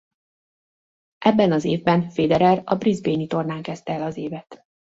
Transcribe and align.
Ebben 1.17 1.51
az 1.51 1.63
évben 1.63 2.09
Federer 2.09 2.61
a 2.65 2.75
brisbanei 2.75 3.27
tornán 3.27 3.61
kezdte 3.61 3.93
el 3.93 4.01
az 4.03 4.17
évet. 4.17 4.63